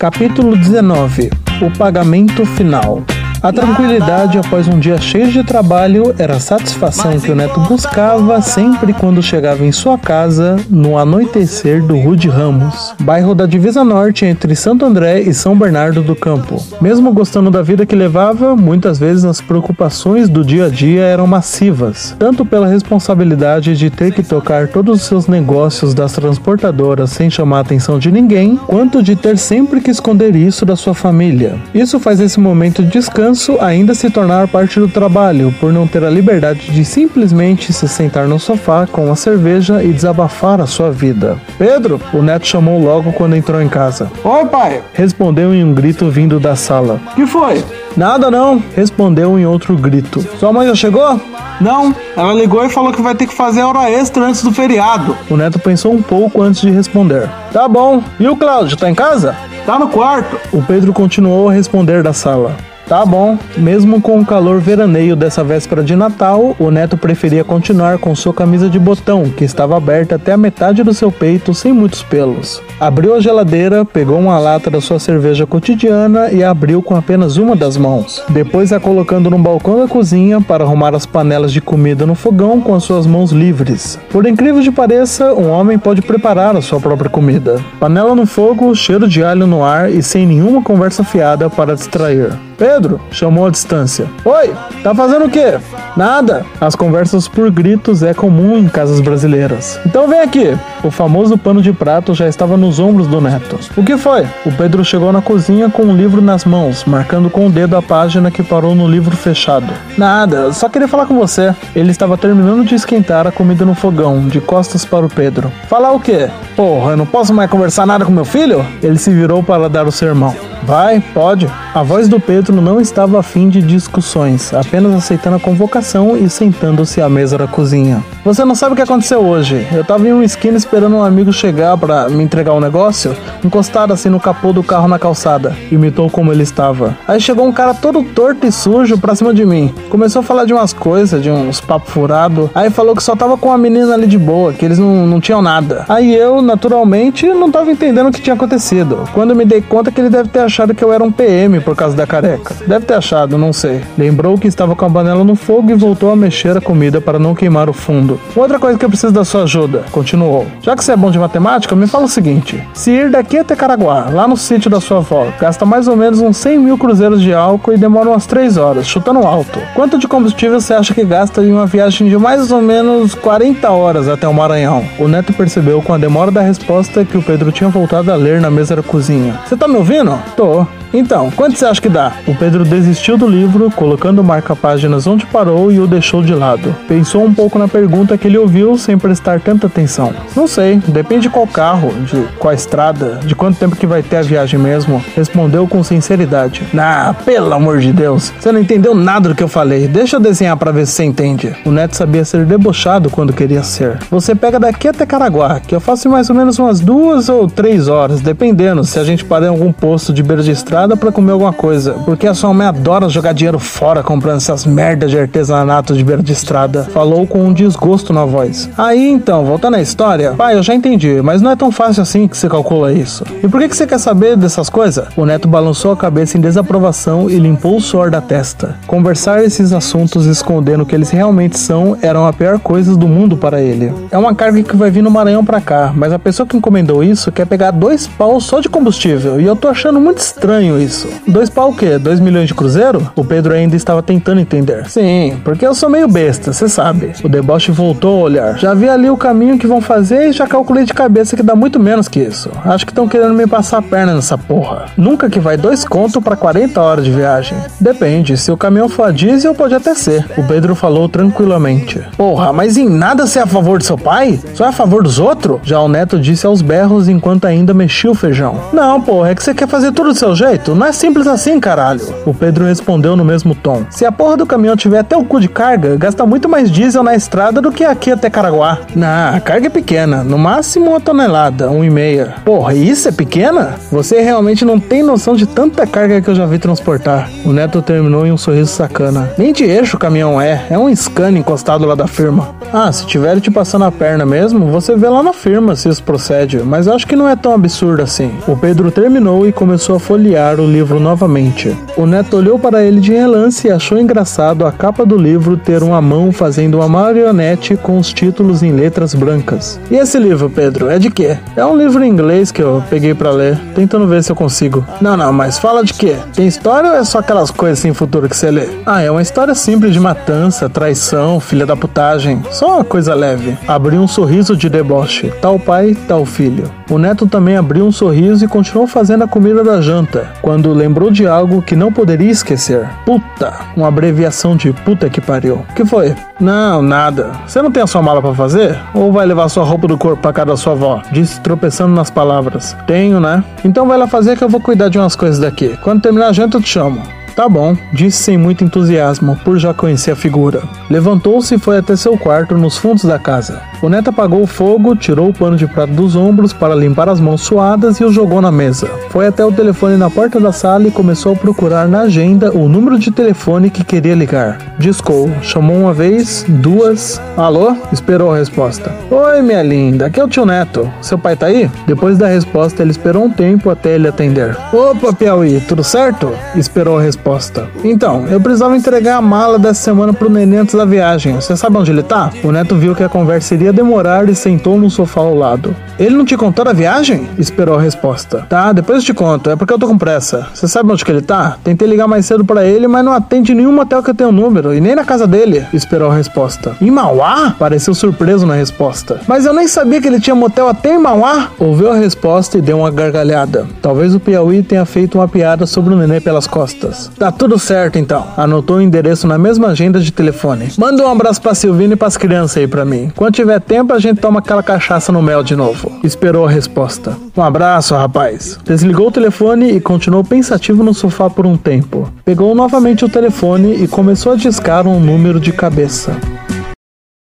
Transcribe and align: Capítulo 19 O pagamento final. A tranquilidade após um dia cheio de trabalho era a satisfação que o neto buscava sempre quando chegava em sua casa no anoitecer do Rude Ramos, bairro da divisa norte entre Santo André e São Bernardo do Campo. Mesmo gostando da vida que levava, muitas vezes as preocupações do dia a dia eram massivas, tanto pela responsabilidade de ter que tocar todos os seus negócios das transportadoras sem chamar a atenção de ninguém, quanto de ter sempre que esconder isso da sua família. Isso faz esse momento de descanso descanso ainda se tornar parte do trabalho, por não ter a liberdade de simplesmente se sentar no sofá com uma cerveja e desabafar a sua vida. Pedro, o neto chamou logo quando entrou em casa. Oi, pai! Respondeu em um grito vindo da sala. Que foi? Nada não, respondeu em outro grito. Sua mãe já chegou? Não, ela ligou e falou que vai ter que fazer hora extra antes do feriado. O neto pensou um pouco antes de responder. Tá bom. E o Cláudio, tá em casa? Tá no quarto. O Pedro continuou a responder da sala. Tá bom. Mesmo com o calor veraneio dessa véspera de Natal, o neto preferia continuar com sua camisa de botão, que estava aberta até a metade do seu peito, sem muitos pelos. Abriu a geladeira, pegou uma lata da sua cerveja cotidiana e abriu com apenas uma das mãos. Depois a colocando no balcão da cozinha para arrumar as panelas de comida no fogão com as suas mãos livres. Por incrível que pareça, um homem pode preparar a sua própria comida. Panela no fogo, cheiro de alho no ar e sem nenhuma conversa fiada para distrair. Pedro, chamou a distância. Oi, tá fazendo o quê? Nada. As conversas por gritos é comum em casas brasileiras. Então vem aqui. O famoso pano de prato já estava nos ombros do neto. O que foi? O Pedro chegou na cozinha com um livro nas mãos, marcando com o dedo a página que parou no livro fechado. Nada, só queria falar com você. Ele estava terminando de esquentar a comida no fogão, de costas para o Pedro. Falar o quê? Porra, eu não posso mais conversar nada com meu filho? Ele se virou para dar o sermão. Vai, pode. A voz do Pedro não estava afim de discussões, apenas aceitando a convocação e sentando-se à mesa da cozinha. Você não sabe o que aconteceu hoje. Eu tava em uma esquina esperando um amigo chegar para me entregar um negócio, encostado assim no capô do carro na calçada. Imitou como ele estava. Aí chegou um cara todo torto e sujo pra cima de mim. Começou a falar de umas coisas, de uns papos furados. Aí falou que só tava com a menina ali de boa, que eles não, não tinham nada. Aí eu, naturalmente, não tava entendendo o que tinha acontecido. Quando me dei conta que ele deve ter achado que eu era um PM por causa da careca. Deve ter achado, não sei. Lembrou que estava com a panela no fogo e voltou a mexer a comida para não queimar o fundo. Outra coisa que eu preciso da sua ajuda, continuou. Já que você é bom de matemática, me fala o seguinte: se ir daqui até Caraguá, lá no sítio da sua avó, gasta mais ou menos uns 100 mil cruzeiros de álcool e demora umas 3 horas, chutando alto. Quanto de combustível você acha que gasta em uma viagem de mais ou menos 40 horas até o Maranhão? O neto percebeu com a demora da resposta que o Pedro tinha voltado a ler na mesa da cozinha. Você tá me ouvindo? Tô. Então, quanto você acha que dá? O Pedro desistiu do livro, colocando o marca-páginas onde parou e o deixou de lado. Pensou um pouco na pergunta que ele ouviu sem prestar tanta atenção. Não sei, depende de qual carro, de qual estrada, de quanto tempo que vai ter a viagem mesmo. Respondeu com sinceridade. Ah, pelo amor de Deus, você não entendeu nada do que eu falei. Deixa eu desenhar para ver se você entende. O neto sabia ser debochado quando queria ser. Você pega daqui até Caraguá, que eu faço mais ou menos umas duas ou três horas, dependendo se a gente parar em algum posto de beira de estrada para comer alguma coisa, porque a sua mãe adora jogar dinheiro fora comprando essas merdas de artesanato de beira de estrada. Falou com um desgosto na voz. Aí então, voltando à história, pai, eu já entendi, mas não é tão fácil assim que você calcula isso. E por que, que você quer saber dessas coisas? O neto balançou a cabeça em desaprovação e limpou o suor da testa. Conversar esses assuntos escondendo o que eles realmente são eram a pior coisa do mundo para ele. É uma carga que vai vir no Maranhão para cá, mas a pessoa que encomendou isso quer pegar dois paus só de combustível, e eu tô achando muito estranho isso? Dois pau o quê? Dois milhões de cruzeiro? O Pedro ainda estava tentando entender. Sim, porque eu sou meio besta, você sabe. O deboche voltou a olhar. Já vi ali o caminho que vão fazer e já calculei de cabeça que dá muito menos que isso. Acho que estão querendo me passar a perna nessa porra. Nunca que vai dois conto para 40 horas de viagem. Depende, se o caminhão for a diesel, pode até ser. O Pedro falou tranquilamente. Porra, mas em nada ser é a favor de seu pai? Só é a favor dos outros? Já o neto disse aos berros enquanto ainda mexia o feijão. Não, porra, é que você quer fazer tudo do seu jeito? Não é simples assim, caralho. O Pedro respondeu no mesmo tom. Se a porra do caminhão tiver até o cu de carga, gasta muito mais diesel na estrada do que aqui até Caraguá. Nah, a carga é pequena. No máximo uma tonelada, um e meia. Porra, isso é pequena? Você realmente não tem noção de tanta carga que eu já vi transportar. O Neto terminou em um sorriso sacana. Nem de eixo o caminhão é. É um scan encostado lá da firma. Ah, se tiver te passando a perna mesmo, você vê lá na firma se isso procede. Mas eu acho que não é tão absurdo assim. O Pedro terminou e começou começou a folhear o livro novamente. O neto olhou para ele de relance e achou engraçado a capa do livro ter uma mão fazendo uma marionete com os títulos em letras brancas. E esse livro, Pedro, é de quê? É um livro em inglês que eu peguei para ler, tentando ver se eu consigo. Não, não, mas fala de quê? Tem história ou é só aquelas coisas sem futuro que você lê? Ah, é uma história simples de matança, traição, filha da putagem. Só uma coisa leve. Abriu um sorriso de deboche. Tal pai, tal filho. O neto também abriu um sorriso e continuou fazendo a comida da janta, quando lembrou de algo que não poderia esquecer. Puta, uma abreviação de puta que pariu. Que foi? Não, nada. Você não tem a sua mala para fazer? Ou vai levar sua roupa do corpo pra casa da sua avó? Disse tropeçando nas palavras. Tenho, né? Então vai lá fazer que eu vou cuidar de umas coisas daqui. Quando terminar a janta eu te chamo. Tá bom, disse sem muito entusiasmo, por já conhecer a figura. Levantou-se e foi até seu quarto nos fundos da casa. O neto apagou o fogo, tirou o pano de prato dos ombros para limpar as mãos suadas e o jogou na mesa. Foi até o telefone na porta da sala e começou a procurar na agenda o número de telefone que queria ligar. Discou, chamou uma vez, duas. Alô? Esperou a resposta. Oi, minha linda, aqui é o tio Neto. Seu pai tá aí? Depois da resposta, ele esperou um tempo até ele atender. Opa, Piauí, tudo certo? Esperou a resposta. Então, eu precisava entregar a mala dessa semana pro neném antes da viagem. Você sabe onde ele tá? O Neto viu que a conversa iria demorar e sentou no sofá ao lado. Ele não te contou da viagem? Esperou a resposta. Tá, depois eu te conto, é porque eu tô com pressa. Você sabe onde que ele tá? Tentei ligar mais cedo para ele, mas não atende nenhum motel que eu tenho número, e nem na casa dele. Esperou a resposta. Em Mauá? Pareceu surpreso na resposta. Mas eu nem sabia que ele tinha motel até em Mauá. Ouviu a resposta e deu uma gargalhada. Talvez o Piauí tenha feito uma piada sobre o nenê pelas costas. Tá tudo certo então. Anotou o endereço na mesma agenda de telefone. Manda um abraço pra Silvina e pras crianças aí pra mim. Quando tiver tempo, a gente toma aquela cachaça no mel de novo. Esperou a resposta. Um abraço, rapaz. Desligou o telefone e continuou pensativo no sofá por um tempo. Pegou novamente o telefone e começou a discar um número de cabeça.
Capítulo 0.00 0.56
19 0.56 1.28
O 1.60 1.70
pagamento 1.76 2.46
final. 2.46 3.04
A 3.42 3.50
tranquilidade 3.50 4.36
após 4.36 4.68
um 4.68 4.78
dia 4.78 4.98
cheio 4.98 5.32
de 5.32 5.42
trabalho 5.42 6.14
era 6.18 6.36
a 6.36 6.40
satisfação 6.40 7.18
que 7.18 7.30
o 7.30 7.34
neto 7.34 7.58
buscava 7.60 8.38
sempre 8.42 8.92
quando 8.92 9.22
chegava 9.22 9.64
em 9.64 9.72
sua 9.72 9.96
casa 9.96 10.56
no 10.68 10.98
anoitecer 10.98 11.82
do 11.82 11.96
Rude 11.96 12.28
Ramos, 12.28 12.94
bairro 13.00 13.34
da 13.34 13.46
divisa 13.46 13.82
norte 13.82 14.26
entre 14.26 14.54
Santo 14.54 14.84
André 14.84 15.22
e 15.22 15.32
São 15.32 15.56
Bernardo 15.56 16.02
do 16.02 16.14
Campo. 16.14 16.62
Mesmo 16.82 17.14
gostando 17.14 17.50
da 17.50 17.62
vida 17.62 17.86
que 17.86 17.96
levava, 17.96 18.54
muitas 18.54 18.98
vezes 18.98 19.24
as 19.24 19.40
preocupações 19.40 20.28
do 20.28 20.44
dia 20.44 20.66
a 20.66 20.68
dia 20.68 21.04
eram 21.04 21.26
massivas, 21.26 22.14
tanto 22.18 22.44
pela 22.44 22.66
responsabilidade 22.66 23.74
de 23.74 23.88
ter 23.88 24.12
que 24.12 24.22
tocar 24.22 24.68
todos 24.68 25.00
os 25.00 25.06
seus 25.06 25.26
negócios 25.26 25.94
das 25.94 26.12
transportadoras 26.12 27.08
sem 27.08 27.30
chamar 27.30 27.58
a 27.58 27.60
atenção 27.60 27.98
de 27.98 28.12
ninguém, 28.12 28.56
quanto 28.66 29.02
de 29.02 29.16
ter 29.16 29.38
sempre 29.38 29.80
que 29.80 29.90
esconder 29.90 30.36
isso 30.36 30.66
da 30.66 30.76
sua 30.76 30.92
família. 30.92 31.54
Isso 31.72 31.98
faz 31.98 32.20
esse 32.20 32.38
momento 32.38 32.82
de 32.82 32.90
descanso 32.90 33.29
descanso 33.30 33.58
ainda 33.60 33.94
se 33.94 34.10
tornar 34.10 34.48
parte 34.48 34.78
do 34.80 34.88
trabalho, 34.88 35.54
por 35.60 35.72
não 35.72 35.86
ter 35.86 36.04
a 36.04 36.10
liberdade 36.10 36.70
de 36.70 36.84
simplesmente 36.84 37.72
se 37.72 37.88
sentar 37.88 38.26
no 38.26 38.38
sofá 38.38 38.86
com 38.86 39.06
uma 39.06 39.16
cerveja 39.16 39.82
e 39.82 39.92
desabafar 39.92 40.60
a 40.60 40.66
sua 40.66 40.90
vida. 40.90 41.38
Pedro, 41.58 42.00
o 42.12 42.22
neto 42.22 42.46
chamou 42.46 42.82
logo 42.82 43.12
quando 43.12 43.36
entrou 43.36 43.62
em 43.62 43.68
casa. 43.68 44.10
Oi, 44.24 44.44
pai! 44.46 44.82
Respondeu 44.92 45.54
em 45.54 45.64
um 45.64 45.72
grito 45.72 46.10
vindo 46.10 46.40
da 46.40 46.56
sala. 46.56 47.00
Que 47.14 47.26
foi? 47.26 47.64
Nada 47.96 48.30
não, 48.30 48.62
respondeu 48.74 49.38
em 49.38 49.46
outro 49.46 49.76
grito. 49.76 50.24
Sua 50.38 50.52
mãe 50.52 50.66
já 50.66 50.74
chegou? 50.74 51.20
Não, 51.60 51.94
ela 52.16 52.32
ligou 52.32 52.64
e 52.64 52.70
falou 52.70 52.92
que 52.92 53.02
vai 53.02 53.14
ter 53.14 53.26
que 53.26 53.34
fazer 53.34 53.62
hora 53.62 53.90
extra 53.90 54.24
antes 54.24 54.42
do 54.42 54.52
feriado. 54.52 55.16
O 55.28 55.36
neto 55.36 55.58
pensou 55.58 55.92
um 55.92 56.02
pouco 56.02 56.42
antes 56.42 56.60
de 56.62 56.70
responder. 56.70 57.28
Tá 57.52 57.68
bom. 57.68 58.02
E 58.18 58.26
o 58.28 58.36
Cláudio, 58.36 58.76
tá 58.76 58.88
em 58.88 58.94
casa? 58.94 59.36
Tá 59.66 59.78
no 59.78 59.88
quarto. 59.88 60.38
O 60.52 60.62
Pedro 60.62 60.92
continuou 60.92 61.48
a 61.48 61.52
responder 61.52 62.02
da 62.02 62.12
sala. 62.12 62.69
Tá 62.90 63.06
bom. 63.06 63.38
Mesmo 63.56 64.00
com 64.00 64.18
o 64.18 64.26
calor 64.26 64.58
veraneio 64.58 65.14
dessa 65.14 65.44
véspera 65.44 65.80
de 65.80 65.94
Natal, 65.94 66.56
o 66.58 66.72
neto 66.72 66.96
preferia 66.96 67.44
continuar 67.44 67.98
com 67.98 68.16
sua 68.16 68.34
camisa 68.34 68.68
de 68.68 68.80
botão, 68.80 69.30
que 69.30 69.44
estava 69.44 69.76
aberta 69.76 70.16
até 70.16 70.32
a 70.32 70.36
metade 70.36 70.82
do 70.82 70.92
seu 70.92 71.12
peito, 71.12 71.54
sem 71.54 71.72
muitos 71.72 72.02
pelos. 72.02 72.60
Abriu 72.80 73.14
a 73.14 73.20
geladeira, 73.20 73.84
pegou 73.84 74.18
uma 74.18 74.40
lata 74.40 74.68
da 74.68 74.80
sua 74.80 74.98
cerveja 74.98 75.46
cotidiana 75.46 76.32
e 76.32 76.42
abriu 76.42 76.82
com 76.82 76.96
apenas 76.96 77.36
uma 77.36 77.54
das 77.54 77.76
mãos. 77.76 78.24
Depois 78.28 78.72
a 78.72 78.80
colocando 78.80 79.30
no 79.30 79.38
balcão 79.38 79.78
da 79.78 79.86
cozinha 79.86 80.40
para 80.40 80.64
arrumar 80.64 80.92
as 80.92 81.06
panelas 81.06 81.52
de 81.52 81.60
comida 81.60 82.04
no 82.04 82.16
fogão 82.16 82.60
com 82.60 82.74
as 82.74 82.82
suas 82.82 83.06
mãos 83.06 83.30
livres. 83.30 84.00
Por 84.10 84.26
incrível 84.26 84.60
que 84.60 84.72
pareça, 84.72 85.32
um 85.32 85.48
homem 85.48 85.78
pode 85.78 86.02
preparar 86.02 86.56
a 86.56 86.60
sua 86.60 86.80
própria 86.80 87.08
comida. 87.08 87.60
Panela 87.78 88.16
no 88.16 88.26
fogo, 88.26 88.74
cheiro 88.74 89.06
de 89.06 89.22
alho 89.22 89.46
no 89.46 89.62
ar 89.62 89.88
e 89.88 90.02
sem 90.02 90.26
nenhuma 90.26 90.60
conversa 90.60 91.04
fiada 91.04 91.48
para 91.48 91.76
distrair. 91.76 92.49
Pedro, 92.60 93.00
chamou 93.10 93.46
a 93.46 93.50
distância. 93.50 94.06
Oi, 94.22 94.52
tá 94.82 94.94
fazendo 94.94 95.24
o 95.24 95.30
quê? 95.30 95.58
Nada. 95.96 96.44
As 96.60 96.74
conversas 96.74 97.26
por 97.26 97.50
gritos 97.50 98.02
é 98.02 98.12
comum 98.12 98.58
em 98.58 98.68
casas 98.68 99.00
brasileiras. 99.00 99.80
Então 99.86 100.06
vem 100.06 100.20
aqui. 100.20 100.54
O 100.84 100.90
famoso 100.90 101.38
pano 101.38 101.62
de 101.62 101.72
prato 101.72 102.14
já 102.14 102.28
estava 102.28 102.58
nos 102.58 102.78
ombros 102.78 103.06
do 103.06 103.18
neto. 103.18 103.58
O 103.78 103.82
que 103.82 103.96
foi? 103.96 104.26
O 104.44 104.52
Pedro 104.52 104.84
chegou 104.84 105.10
na 105.10 105.22
cozinha 105.22 105.70
com 105.70 105.84
um 105.84 105.96
livro 105.96 106.20
nas 106.20 106.44
mãos, 106.44 106.84
marcando 106.84 107.30
com 107.30 107.46
o 107.46 107.50
dedo 107.50 107.78
a 107.78 107.80
página 107.80 108.30
que 108.30 108.42
parou 108.42 108.74
no 108.74 108.86
livro 108.86 109.16
fechado. 109.16 109.72
Nada, 109.96 110.52
só 110.52 110.68
queria 110.68 110.86
falar 110.86 111.06
com 111.06 111.18
você. 111.18 111.54
Ele 111.74 111.90
estava 111.90 112.18
terminando 112.18 112.62
de 112.62 112.74
esquentar 112.74 113.26
a 113.26 113.32
comida 113.32 113.64
no 113.64 113.74
fogão, 113.74 114.28
de 114.28 114.38
costas 114.38 114.84
para 114.84 115.06
o 115.06 115.08
Pedro. 115.08 115.50
Falar 115.66 115.92
o 115.92 116.00
quê? 116.00 116.28
Porra, 116.54 116.90
eu 116.90 116.96
não 116.98 117.06
posso 117.06 117.32
mais 117.32 117.48
conversar 117.48 117.86
nada 117.86 118.04
com 118.04 118.12
meu 118.12 118.26
filho? 118.26 118.62
Ele 118.82 118.98
se 118.98 119.10
virou 119.10 119.42
para 119.42 119.66
dar 119.66 119.86
o 119.86 119.92
sermão. 119.92 120.49
Vai, 120.62 121.02
pode. 121.14 121.48
A 121.74 121.82
voz 121.82 122.08
do 122.08 122.20
Pedro 122.20 122.60
não 122.60 122.80
estava 122.80 123.18
afim 123.18 123.48
de 123.48 123.62
discussões, 123.62 124.52
apenas 124.52 124.94
aceitando 124.94 125.36
a 125.36 125.40
convocação 125.40 126.16
e 126.16 126.28
sentando-se 126.28 127.00
à 127.00 127.08
mesa 127.08 127.38
da 127.38 127.46
cozinha. 127.46 128.04
Você 128.24 128.44
não 128.44 128.54
sabe 128.54 128.72
o 128.72 128.76
que 128.76 128.82
aconteceu 128.82 129.20
hoje. 129.20 129.66
Eu 129.72 129.84
tava 129.84 130.06
em 130.06 130.12
uma 130.12 130.24
esquina 130.24 130.56
esperando 130.56 130.96
um 130.96 131.02
amigo 131.02 131.32
chegar 131.32 131.76
para 131.76 132.08
me 132.08 132.22
entregar 132.22 132.52
um 132.52 132.60
negócio, 132.60 133.16
encostado 133.44 133.92
assim 133.92 134.08
no 134.08 134.20
capô 134.20 134.52
do 134.52 134.62
carro 134.62 134.88
na 134.88 134.98
calçada. 134.98 135.56
Imitou 135.70 136.10
como 136.10 136.32
ele 136.32 136.42
estava. 136.42 136.96
Aí 137.08 137.20
chegou 137.20 137.46
um 137.46 137.52
cara 137.52 137.72
todo 137.72 138.02
torto 138.02 138.46
e 138.46 138.52
sujo 138.52 138.98
pra 138.98 139.14
cima 139.14 139.32
de 139.32 139.46
mim. 139.46 139.72
Começou 139.88 140.20
a 140.20 140.22
falar 140.22 140.44
de 140.44 140.52
umas 140.52 140.72
coisas, 140.72 141.22
de 141.22 141.30
uns 141.30 141.60
papos 141.60 141.92
furados. 141.92 142.50
Aí 142.54 142.68
falou 142.68 142.94
que 142.94 143.02
só 143.02 143.16
tava 143.16 143.36
com 143.36 143.50
a 143.50 143.58
menina 143.58 143.94
ali 143.94 144.06
de 144.06 144.18
boa, 144.18 144.52
que 144.52 144.64
eles 144.64 144.78
não, 144.78 145.06
não 145.06 145.20
tinham 145.20 145.40
nada. 145.40 145.84
Aí 145.88 146.14
eu, 146.14 146.42
naturalmente, 146.42 147.26
não 147.26 147.50
tava 147.50 147.70
entendendo 147.70 148.08
o 148.08 148.12
que 148.12 148.20
tinha 148.20 148.34
acontecido. 148.34 149.08
Quando 149.12 149.34
me 149.34 149.44
dei 149.44 149.62
conta 149.62 149.90
que 149.90 150.00
ele 150.00 150.10
deve 150.10 150.28
ter 150.28 150.40
achado 150.50 150.74
que 150.74 150.84
eu 150.84 150.92
era 150.92 151.02
um 151.02 151.12
PM 151.12 151.60
por 151.60 151.76
causa 151.76 151.96
da 151.96 152.06
careca. 152.06 152.54
Deve 152.66 152.84
ter 152.84 152.94
achado, 152.94 153.38
não 153.38 153.52
sei. 153.52 153.80
Lembrou 153.96 154.36
que 154.36 154.48
estava 154.48 154.74
com 154.74 154.84
a 154.84 154.90
panela 154.90 155.24
no 155.24 155.36
fogo 155.36 155.70
e 155.70 155.74
voltou 155.74 156.10
a 156.10 156.16
mexer 156.16 156.56
a 156.56 156.60
comida 156.60 157.00
para 157.00 157.18
não 157.18 157.34
queimar 157.34 157.70
o 157.70 157.72
fundo. 157.72 158.20
Outra 158.34 158.58
coisa 158.58 158.78
que 158.78 158.84
eu 158.84 158.88
preciso 158.88 159.12
da 159.12 159.24
sua 159.24 159.44
ajuda, 159.44 159.84
continuou. 159.92 160.46
Já 160.60 160.76
que 160.76 160.84
você 160.84 160.92
é 160.92 160.96
bom 160.96 161.10
de 161.10 161.18
matemática, 161.18 161.74
me 161.76 161.86
fala 161.86 162.04
o 162.04 162.08
seguinte: 162.08 162.62
se 162.74 162.90
ir 162.90 163.10
daqui 163.10 163.38
até 163.38 163.54
Caraguá, 163.54 164.08
lá 164.10 164.26
no 164.26 164.36
sítio 164.36 164.68
da 164.68 164.80
sua 164.80 164.98
avó, 164.98 165.28
gasta 165.38 165.64
mais 165.64 165.86
ou 165.86 165.96
menos 165.96 166.20
uns 166.20 166.36
100 166.36 166.58
mil 166.58 166.76
cruzeiros 166.76 167.22
de 167.22 167.32
álcool 167.32 167.72
e 167.72 167.78
demora 167.78 168.10
umas 168.10 168.26
3 168.26 168.56
horas, 168.56 168.86
chutando 168.86 169.20
alto. 169.20 169.60
Quanto 169.74 169.98
de 169.98 170.08
combustível 170.08 170.60
você 170.60 170.74
acha 170.74 170.92
que 170.92 171.04
gasta 171.04 171.42
em 171.42 171.52
uma 171.52 171.66
viagem 171.66 172.08
de 172.08 172.18
mais 172.18 172.50
ou 172.50 172.60
menos 172.60 173.14
40 173.14 173.70
horas 173.70 174.08
até 174.08 174.26
o 174.26 174.34
Maranhão? 174.34 174.84
O 174.98 175.06
neto 175.06 175.32
percebeu 175.32 175.80
com 175.80 175.94
a 175.94 175.98
demora 175.98 176.30
da 176.30 176.40
resposta 176.40 177.04
que 177.04 177.16
o 177.16 177.22
Pedro 177.22 177.52
tinha 177.52 177.70
voltado 177.70 178.10
a 178.10 178.16
ler 178.16 178.40
na 178.40 178.50
mesa 178.50 178.74
da 178.74 178.82
cozinha. 178.82 179.38
Você 179.46 179.56
tá 179.56 179.68
me 179.68 179.76
ouvindo? 179.76 180.18
Tô. 180.40 180.66
Então, 180.92 181.30
quanto 181.30 181.56
você 181.56 181.64
acha 181.64 181.80
que 181.80 181.88
dá? 181.88 182.12
O 182.26 182.34
Pedro 182.34 182.64
desistiu 182.64 183.16
do 183.16 183.28
livro, 183.28 183.70
colocando 183.70 184.20
o 184.20 184.24
marca-páginas 184.24 185.06
onde 185.06 185.24
parou 185.26 185.70
e 185.70 185.78
o 185.78 185.86
deixou 185.86 186.20
de 186.22 186.34
lado. 186.34 186.74
Pensou 186.88 187.24
um 187.24 187.32
pouco 187.32 187.58
na 187.58 187.68
pergunta 187.68 188.18
que 188.18 188.26
ele 188.26 188.38
ouviu 188.38 188.76
sem 188.76 188.98
prestar 188.98 189.40
tanta 189.40 189.68
atenção. 189.68 190.12
Não 190.34 190.48
sei, 190.48 190.82
depende 190.88 191.22
de 191.22 191.30
qual 191.30 191.46
carro, 191.46 191.92
de 192.04 192.26
qual 192.38 192.52
estrada, 192.52 193.20
de 193.24 193.36
quanto 193.36 193.58
tempo 193.58 193.76
que 193.76 193.86
vai 193.86 194.02
ter 194.02 194.16
a 194.16 194.22
viagem 194.22 194.58
mesmo. 194.58 195.02
Respondeu 195.14 195.66
com 195.68 195.84
sinceridade. 195.84 196.66
Ah, 196.76 197.14
pelo 197.24 197.52
amor 197.52 197.78
de 197.78 197.92
Deus, 197.92 198.32
você 198.38 198.50
não 198.50 198.60
entendeu 198.60 198.94
nada 198.94 199.28
do 199.28 199.34
que 199.34 199.44
eu 199.44 199.48
falei. 199.48 199.86
Deixa 199.86 200.16
eu 200.16 200.20
desenhar 200.20 200.56
para 200.56 200.72
ver 200.72 200.86
se 200.86 200.92
você 200.94 201.04
entende. 201.04 201.54
O 201.64 201.70
neto 201.70 201.94
sabia 201.94 202.24
ser 202.24 202.44
debochado 202.44 203.10
quando 203.10 203.32
queria 203.32 203.62
ser. 203.62 203.98
Você 204.10 204.34
pega 204.34 204.58
daqui 204.58 204.88
até 204.88 205.06
Caraguá, 205.06 205.60
que 205.60 205.74
eu 205.74 205.80
faço 205.80 206.08
mais 206.08 206.28
ou 206.30 206.34
menos 206.34 206.58
umas 206.58 206.80
duas 206.80 207.28
ou 207.28 207.46
três 207.46 207.86
horas, 207.86 208.20
dependendo 208.20 208.82
se 208.82 208.98
a 208.98 209.04
gente 209.04 209.24
parar 209.24 209.46
em 209.46 209.50
algum 209.50 209.70
posto 209.70 210.12
de 210.12 210.22
beira 210.30 210.44
de 210.44 210.52
estrada 210.52 210.96
para 210.96 211.10
comer 211.10 211.32
alguma 211.32 211.52
coisa, 211.52 211.94
porque 212.04 212.24
a 212.24 212.34
sua 212.34 212.54
mãe 212.54 212.64
adora 212.64 213.08
jogar 213.08 213.32
dinheiro 213.32 213.58
fora 213.58 214.00
comprando 214.00 214.36
essas 214.36 214.64
merdas 214.64 215.10
de 215.10 215.18
artesanato 215.18 215.92
de 215.92 216.04
beira 216.04 216.22
de 216.22 216.32
estrada. 216.32 216.84
Falou 216.84 217.26
com 217.26 217.42
um 217.42 217.52
desgosto 217.52 218.12
na 218.12 218.24
voz. 218.24 218.70
Aí 218.78 219.08
então, 219.10 219.44
voltando 219.44 219.74
à 219.74 219.80
história, 219.80 220.34
pai, 220.34 220.54
eu 220.54 220.62
já 220.62 220.72
entendi, 220.72 221.20
mas 221.20 221.42
não 221.42 221.50
é 221.50 221.56
tão 221.56 221.72
fácil 221.72 222.02
assim 222.02 222.28
que 222.28 222.36
você 222.36 222.48
calcula 222.48 222.92
isso. 222.92 223.24
E 223.42 223.48
por 223.48 223.60
que, 223.60 223.70
que 223.70 223.76
você 223.76 223.88
quer 223.88 223.98
saber 223.98 224.36
dessas 224.36 224.70
coisas? 224.70 225.08
O 225.16 225.26
neto 225.26 225.48
balançou 225.48 225.90
a 225.90 225.96
cabeça 225.96 226.38
em 226.38 226.40
desaprovação 226.40 227.28
e 227.28 227.36
limpou 227.36 227.76
o 227.76 227.80
suor 227.80 228.08
da 228.08 228.20
testa. 228.20 228.76
Conversar 228.86 229.42
esses 229.42 229.72
assuntos 229.72 230.26
escondendo 230.26 230.84
o 230.84 230.86
que 230.86 230.94
eles 230.94 231.10
realmente 231.10 231.58
são 231.58 231.98
eram 232.00 232.24
a 232.24 232.32
pior 232.32 232.60
coisa 232.60 232.96
do 232.96 233.08
mundo 233.08 233.36
para 233.36 233.60
ele. 233.60 233.92
É 234.12 234.16
uma 234.16 234.32
carga 234.32 234.62
que 234.62 234.76
vai 234.76 234.92
vir 234.92 235.02
no 235.02 235.10
Maranhão 235.10 235.44
para 235.44 235.60
cá, 235.60 235.92
mas 235.92 236.12
a 236.12 236.20
pessoa 236.20 236.46
que 236.46 236.56
encomendou 236.56 237.02
isso 237.02 237.32
quer 237.32 237.46
pegar 237.46 237.72
dois 237.72 238.06
paus 238.06 238.44
só 238.44 238.60
de 238.60 238.68
combustível, 238.68 239.40
e 239.40 239.44
eu 239.44 239.56
tô 239.56 239.66
achando 239.66 239.98
muito 239.98 240.19
estranho 240.20 240.80
isso? 240.80 241.08
Dois 241.26 241.48
pau 241.50 241.70
o 241.70 241.76
quê? 241.76 241.98
Dois 241.98 242.20
milhões 242.20 242.48
de 242.48 242.54
cruzeiro? 242.54 243.10
O 243.16 243.24
Pedro 243.24 243.54
ainda 243.54 243.76
estava 243.76 244.02
tentando 244.02 244.40
entender. 244.40 244.88
Sim, 244.88 245.40
porque 245.44 245.66
eu 245.66 245.74
sou 245.74 245.88
meio 245.88 246.08
besta, 246.08 246.52
você 246.52 246.68
sabe. 246.68 247.12
O 247.22 247.28
deboche 247.28 247.70
voltou 247.70 248.20
a 248.20 248.22
olhar. 248.24 248.58
Já 248.58 248.74
vi 248.74 248.88
ali 248.88 249.10
o 249.10 249.16
caminho 249.16 249.58
que 249.58 249.66
vão 249.66 249.80
fazer 249.80 250.28
e 250.28 250.32
já 250.32 250.46
calculei 250.46 250.84
de 250.84 250.92
cabeça 250.92 251.36
que 251.36 251.42
dá 251.42 251.54
muito 251.54 251.80
menos 251.80 252.08
que 252.08 252.20
isso. 252.20 252.50
Acho 252.64 252.84
que 252.84 252.92
estão 252.92 253.08
querendo 253.08 253.34
me 253.34 253.46
passar 253.46 253.78
a 253.78 253.82
perna 253.82 254.14
nessa 254.14 254.36
porra. 254.36 254.86
Nunca 254.96 255.30
que 255.30 255.40
vai 255.40 255.56
dois 255.56 255.84
conto 255.84 256.20
para 256.20 256.36
40 256.36 256.80
horas 256.80 257.04
de 257.04 257.10
viagem. 257.10 257.56
Depende, 257.80 258.36
se 258.36 258.50
o 258.52 258.56
caminhão 258.56 258.88
for 258.88 259.08
a 259.08 259.10
diesel, 259.10 259.54
pode 259.54 259.74
até 259.74 259.94
ser. 259.94 260.26
O 260.36 260.46
Pedro 260.46 260.74
falou 260.74 261.08
tranquilamente. 261.08 262.00
Porra, 262.16 262.52
mas 262.52 262.76
em 262.76 262.88
nada 262.88 263.26
ser 263.26 263.40
é 263.40 263.42
a 263.42 263.46
favor 263.46 263.78
de 263.78 263.86
seu 263.86 263.96
pai? 263.96 264.38
Só 264.54 264.66
é 264.66 264.68
a 264.68 264.72
favor 264.72 265.02
dos 265.02 265.18
outros? 265.18 265.60
Já 265.62 265.80
o 265.80 265.88
neto 265.88 266.18
disse 266.18 266.46
aos 266.46 266.60
berros 266.62 267.08
enquanto 267.08 267.46
ainda 267.46 267.72
mexia 267.72 268.10
o 268.10 268.14
feijão. 268.14 268.60
Não, 268.72 269.00
porra, 269.00 269.30
é 269.30 269.34
que 269.34 269.42
você 269.42 269.54
quer 269.54 269.66
fazer 269.66 269.92
tudo 269.92 270.09
do 270.10 270.18
seu 270.18 270.34
jeito? 270.34 270.74
Não 270.74 270.86
é 270.86 270.92
simples 270.92 271.26
assim, 271.26 271.60
caralho. 271.60 272.00
O 272.26 272.34
Pedro 272.34 272.64
respondeu 272.64 273.16
no 273.16 273.24
mesmo 273.24 273.54
tom. 273.54 273.84
Se 273.90 274.04
a 274.04 274.12
porra 274.12 274.36
do 274.36 274.46
caminhão 274.46 274.76
tiver 274.76 274.98
até 274.98 275.16
o 275.16 275.24
cu 275.24 275.40
de 275.40 275.48
carga, 275.48 275.96
gasta 275.96 276.26
muito 276.26 276.48
mais 276.48 276.70
diesel 276.70 277.02
na 277.02 277.14
estrada 277.14 277.60
do 277.60 277.70
que 277.70 277.84
aqui 277.84 278.10
até 278.10 278.28
Caraguá. 278.28 278.78
Nah, 278.94 279.36
a 279.36 279.40
carga 279.40 279.68
é 279.68 279.70
pequena. 279.70 280.24
No 280.24 280.36
máximo 280.36 280.90
uma 280.90 281.00
tonelada, 281.00 281.70
um 281.70 281.84
e 281.84 281.90
meia. 281.90 282.34
Porra, 282.44 282.74
isso 282.74 283.08
é 283.08 283.12
pequena? 283.12 283.74
Você 283.90 284.20
realmente 284.20 284.64
não 284.64 284.80
tem 284.80 285.02
noção 285.02 285.34
de 285.34 285.46
tanta 285.46 285.86
carga 285.86 286.20
que 286.20 286.28
eu 286.28 286.34
já 286.34 286.46
vi 286.46 286.58
transportar. 286.58 287.30
O 287.44 287.52
Neto 287.52 287.80
terminou 287.80 288.26
em 288.26 288.32
um 288.32 288.36
sorriso 288.36 288.72
sacana. 288.72 289.30
Nem 289.38 289.52
de 289.52 289.64
eixo 289.64 289.96
o 289.96 290.00
caminhão 290.00 290.40
é. 290.40 290.66
É 290.70 290.78
um 290.78 290.94
scan 290.94 291.30
encostado 291.32 291.86
lá 291.86 291.94
da 291.94 292.06
firma. 292.06 292.54
Ah, 292.72 292.90
se 292.90 293.06
tiver 293.06 293.40
te 293.40 293.50
passando 293.50 293.84
a 293.84 293.92
perna 293.92 294.24
mesmo, 294.26 294.66
você 294.66 294.96
vê 294.96 295.08
lá 295.08 295.22
na 295.22 295.32
firma 295.32 295.74
se 295.76 295.88
isso 295.88 296.02
procede. 296.02 296.58
Mas 296.58 296.86
eu 296.86 296.94
acho 296.94 297.06
que 297.06 297.16
não 297.16 297.28
é 297.28 297.36
tão 297.36 297.52
absurdo 297.52 298.02
assim. 298.02 298.32
O 298.46 298.56
Pedro 298.56 298.90
terminou 298.90 299.46
e 299.46 299.52
começou 299.52 299.89
começou 299.90 299.96
a 299.96 300.00
folhear 300.00 300.60
o 300.60 300.66
livro 300.66 301.00
novamente. 301.00 301.76
O 301.96 302.06
neto 302.06 302.36
olhou 302.36 302.58
para 302.58 302.84
ele 302.84 303.00
de 303.00 303.12
relance 303.12 303.66
e 303.66 303.70
achou 303.70 303.98
engraçado 303.98 304.64
a 304.64 304.70
capa 304.70 305.04
do 305.04 305.16
livro 305.16 305.56
ter 305.56 305.82
uma 305.82 306.00
mão 306.00 306.30
fazendo 306.30 306.76
uma 306.76 306.88
marionete 306.88 307.76
com 307.76 307.98
os 307.98 308.12
títulos 308.12 308.62
em 308.62 308.72
letras 308.72 309.14
brancas. 309.14 309.80
E 309.90 309.96
esse 309.96 310.18
livro, 310.18 310.48
Pedro, 310.48 310.88
é 310.88 310.98
de 310.98 311.10
quê? 311.10 311.38
É 311.56 311.64
um 311.64 311.76
livro 311.76 312.04
em 312.04 312.08
inglês 312.08 312.52
que 312.52 312.62
eu 312.62 312.82
peguei 312.88 313.14
para 313.14 313.30
ler, 313.30 313.58
tentando 313.74 314.06
ver 314.06 314.22
se 314.22 314.30
eu 314.30 314.36
consigo. 314.36 314.84
Não, 315.00 315.16
não, 315.16 315.32
mas 315.32 315.58
fala 315.58 315.82
de 315.82 315.94
quê? 315.94 316.16
Tem 316.34 316.46
história 316.46 316.90
ou 316.90 316.96
é 316.96 317.04
só 317.04 317.18
aquelas 317.18 317.50
coisas 317.50 317.80
sem 317.80 317.92
futuro 317.92 318.28
que 318.28 318.36
você 318.36 318.50
lê? 318.50 318.68
Ah, 318.86 319.02
é 319.02 319.10
uma 319.10 319.22
história 319.22 319.54
simples 319.54 319.92
de 319.92 319.98
matança, 319.98 320.68
traição, 320.68 321.40
filha 321.40 321.66
da 321.66 321.76
putagem. 321.76 322.42
Só 322.50 322.76
uma 322.76 322.84
coisa 322.84 323.14
leve. 323.14 323.58
Abriu 323.66 324.00
um 324.00 324.08
sorriso 324.08 324.56
de 324.56 324.68
deboche. 324.68 325.32
Tal 325.40 325.58
pai, 325.58 325.96
tal 326.06 326.24
filho. 326.24 326.70
O 326.88 326.98
neto 326.98 327.26
também 327.26 327.56
abriu 327.56 327.84
um 327.86 327.92
sorriso 327.92 328.44
e 328.44 328.48
continuou 328.48 328.86
fazendo 328.86 329.22
a 329.22 329.28
comida 329.28 329.62
da 329.62 329.79
janta, 329.80 330.32
quando 330.42 330.72
lembrou 330.72 331.10
de 331.10 331.26
algo 331.26 331.62
que 331.62 331.76
não 331.76 331.92
poderia 331.92 332.30
esquecer. 332.30 332.88
Puta, 333.04 333.52
uma 333.76 333.88
abreviação 333.88 334.56
de 334.56 334.72
puta 334.72 335.10
que 335.10 335.20
pariu. 335.20 335.64
Que 335.74 335.84
foi? 335.84 336.14
Não, 336.40 336.80
nada. 336.82 337.32
Você 337.46 337.60
não 337.60 337.70
tem 337.70 337.82
a 337.82 337.86
sua 337.86 338.02
mala 338.02 338.22
para 338.22 338.34
fazer? 338.34 338.78
Ou 338.94 339.12
vai 339.12 339.26
levar 339.26 339.48
sua 339.48 339.64
roupa 339.64 339.86
do 339.86 339.98
corpo 339.98 340.22
pra 340.22 340.32
casa 340.32 340.46
da 340.46 340.56
sua 340.56 340.72
avó? 340.72 341.02
Disse 341.12 341.40
tropeçando 341.40 341.94
nas 341.94 342.10
palavras. 342.10 342.76
Tenho, 342.86 343.20
né? 343.20 343.44
Então 343.64 343.86
vai 343.86 343.98
lá 343.98 344.06
fazer 344.06 344.36
que 344.36 344.44
eu 344.44 344.48
vou 344.48 344.60
cuidar 344.60 344.88
de 344.88 344.98
umas 344.98 345.16
coisas 345.16 345.38
daqui. 345.38 345.76
Quando 345.82 346.02
terminar 346.02 346.28
a 346.28 346.32
janta 346.32 346.56
eu 346.56 346.62
te 346.62 346.68
chamo. 346.68 347.02
Tá 347.34 347.48
bom, 347.48 347.76
disse 347.92 348.18
sem 348.18 348.36
muito 348.36 348.64
entusiasmo, 348.64 349.36
por 349.44 349.58
já 349.58 349.72
conhecer 349.72 350.10
a 350.10 350.16
figura. 350.16 350.62
Levantou-se 350.90 351.54
e 351.54 351.58
foi 351.58 351.78
até 351.78 351.96
seu 351.96 352.18
quarto 352.18 352.56
nos 352.56 352.76
fundos 352.76 353.04
da 353.04 353.18
casa. 353.18 353.62
O 353.82 353.88
neto 353.88 354.10
apagou 354.10 354.42
o 354.42 354.46
fogo, 354.46 354.94
tirou 354.94 355.30
o 355.30 355.32
pano 355.32 355.56
de 355.56 355.66
prato 355.66 355.94
dos 355.94 356.14
ombros 356.14 356.52
para 356.52 356.74
limpar 356.74 357.08
as 357.08 357.18
mãos 357.18 357.40
suadas 357.40 357.98
e 357.98 358.04
o 358.04 358.12
jogou 358.12 358.42
na 358.42 358.52
mesa. 358.52 358.86
Foi 359.08 359.26
até 359.26 359.42
o 359.42 359.50
telefone 359.50 359.96
na 359.96 360.10
porta 360.10 360.38
da 360.38 360.52
sala 360.52 360.86
e 360.86 360.90
começou 360.90 361.32
a 361.32 361.36
procurar 361.36 361.88
na 361.88 362.02
agenda 362.02 362.52
o 362.52 362.68
número 362.68 362.98
de 362.98 363.10
telefone 363.10 363.70
que 363.70 363.82
queria 363.82 364.14
ligar. 364.14 364.58
Discou, 364.78 365.30
chamou 365.40 365.76
uma 365.76 365.94
vez, 365.94 366.44
duas. 366.46 367.20
Alô? 367.38 367.74
Esperou 367.90 368.32
a 368.32 368.36
resposta. 368.36 368.92
Oi, 369.10 369.40
minha 369.40 369.62
linda, 369.62 370.06
aqui 370.06 370.20
é 370.20 370.24
o 370.24 370.28
tio 370.28 370.44
Neto. 370.44 370.90
Seu 371.00 371.18
pai 371.18 371.34
tá 371.34 371.46
aí? 371.46 371.70
Depois 371.86 372.18
da 372.18 372.26
resposta, 372.26 372.82
ele 372.82 372.90
esperou 372.90 373.24
um 373.24 373.30
tempo 373.30 373.70
até 373.70 373.94
ele 373.94 374.08
atender. 374.08 374.58
Opa, 374.74 375.10
Piauí, 375.14 375.58
tudo 375.60 375.82
certo? 375.82 376.30
Esperou 376.54 376.98
a 376.98 377.02
resposta. 377.02 377.66
Então, 377.82 378.26
eu 378.28 378.40
precisava 378.40 378.76
entregar 378.76 379.16
a 379.16 379.22
mala 379.22 379.58
dessa 379.58 379.80
semana 379.80 380.12
pro 380.12 380.28
neném 380.28 380.58
antes 380.58 380.74
da 380.74 380.84
viagem. 380.84 381.34
Você 381.34 381.56
sabe 381.56 381.78
onde 381.78 381.90
ele 381.90 382.02
tá? 382.02 382.30
O 382.44 382.52
Neto 382.52 382.76
viu 382.76 382.94
que 382.94 383.02
a 383.02 383.08
conversa 383.08 383.54
iria 383.54 383.69
demorar 383.72 384.28
e 384.28 384.34
sentou 384.34 384.78
no 384.78 384.90
sofá 384.90 385.20
ao 385.20 385.34
lado. 385.34 385.74
Ele 385.98 386.16
não 386.16 386.24
te 386.24 386.36
contou 386.36 386.64
da 386.64 386.72
viagem? 386.72 387.28
Esperou 387.38 387.78
a 387.78 387.82
resposta. 387.82 388.46
Tá, 388.48 388.72
depois 388.72 388.98
eu 388.98 389.04
te 389.04 389.14
conto, 389.14 389.50
é 389.50 389.56
porque 389.56 389.72
eu 389.72 389.78
tô 389.78 389.86
com 389.86 389.98
pressa. 389.98 390.48
Você 390.54 390.66
sabe 390.66 390.90
onde 390.90 391.04
que 391.04 391.10
ele 391.10 391.20
tá? 391.20 391.58
Tentei 391.62 391.86
ligar 391.86 392.08
mais 392.08 392.24
cedo 392.24 392.44
para 392.44 392.64
ele, 392.64 392.88
mas 392.88 393.04
não 393.04 393.12
atende 393.12 393.54
nenhum 393.54 393.72
motel 393.72 394.02
que 394.02 394.10
eu 394.10 394.14
tenho 394.14 394.32
número, 394.32 394.74
e 394.74 394.80
nem 394.80 394.94
na 394.94 395.04
casa 395.04 395.26
dele. 395.26 395.66
Esperou 395.72 396.10
a 396.10 396.14
resposta. 396.14 396.74
Em 396.80 396.90
Mauá? 396.90 397.54
Pareceu 397.58 397.94
surpreso 397.94 398.46
na 398.46 398.54
resposta. 398.54 399.20
Mas 399.28 399.44
eu 399.44 399.52
nem 399.52 399.68
sabia 399.68 400.00
que 400.00 400.08
ele 400.08 400.20
tinha 400.20 400.34
motel 400.34 400.68
até 400.68 400.94
em 400.94 400.98
Mauá. 400.98 401.48
Ouviu 401.58 401.90
a 401.90 401.94
resposta 401.94 402.56
e 402.56 402.62
deu 402.62 402.78
uma 402.78 402.90
gargalhada. 402.90 403.66
Talvez 403.82 404.14
o 404.14 404.20
Piauí 404.20 404.62
tenha 404.62 404.84
feito 404.84 405.18
uma 405.18 405.28
piada 405.28 405.66
sobre 405.66 405.92
o 405.92 405.96
nenê 405.96 406.20
pelas 406.20 406.46
costas. 406.46 407.10
Tá 407.18 407.30
tudo 407.30 407.58
certo 407.58 407.98
então. 407.98 408.26
Anotou 408.36 408.78
o 408.78 408.82
endereço 408.82 409.26
na 409.26 409.36
mesma 409.36 409.68
agenda 409.68 410.00
de 410.00 410.10
telefone. 410.10 410.68
Manda 410.78 411.02
um 411.02 411.10
abraço 411.10 411.40
pra 411.42 411.54
Silvina 411.54 411.92
e 411.92 411.96
pras 411.96 412.16
crianças 412.16 412.56
aí 412.56 412.66
pra 412.66 412.84
mim. 412.84 413.12
Quando 413.14 413.34
tiver 413.34 413.59
tempo, 413.60 413.92
a 413.92 413.98
gente 413.98 414.20
toma 414.20 414.40
aquela 414.40 414.62
cachaça 414.62 415.12
no 415.12 415.22
mel 415.22 415.42
de 415.42 415.54
novo. 415.54 415.92
Esperou 416.02 416.46
a 416.46 416.50
resposta. 416.50 417.16
Um 417.36 417.42
abraço, 417.42 417.94
rapaz. 417.94 418.58
Desligou 418.64 419.08
o 419.08 419.12
telefone 419.12 419.72
e 419.72 419.80
continuou 419.80 420.24
pensativo 420.24 420.82
no 420.82 420.94
sofá 420.94 421.28
por 421.30 421.46
um 421.46 421.56
tempo. 421.56 422.10
Pegou 422.24 422.54
novamente 422.54 423.04
o 423.04 423.08
telefone 423.08 423.82
e 423.82 423.88
começou 423.88 424.32
a 424.32 424.36
discar 424.36 424.86
um 424.86 424.98
número 424.98 425.38
de 425.38 425.52
cabeça. 425.52 426.16